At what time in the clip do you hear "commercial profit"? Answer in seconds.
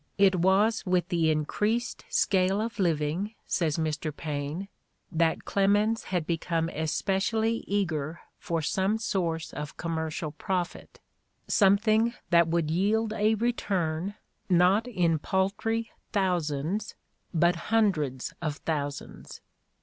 9.77-10.99